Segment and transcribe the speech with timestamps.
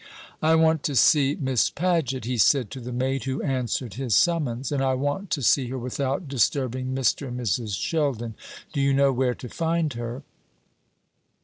[0.41, 4.71] "I want to see Miss Paget," he said to the maid who answered his summons;
[4.71, 7.27] "and I want to see her without disturbing Mr.
[7.27, 7.79] and Mrs.
[7.79, 8.33] Sheldon.
[8.73, 10.23] Do you know where to find her?"